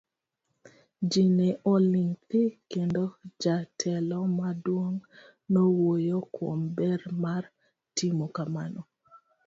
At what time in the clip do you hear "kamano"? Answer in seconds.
8.35-8.81